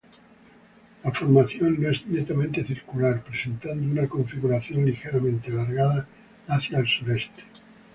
[1.03, 6.07] La formación no es netamente circular, presentando una configuración ligeramente alargada
[6.47, 7.43] hacia el sureste.